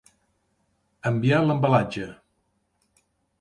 Enviar 1.09 1.41
l'embalatge 1.49 2.09